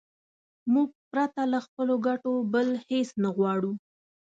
[0.73, 3.71] موږ پرته له خپلو ګټو بل هېڅ نه غواړو.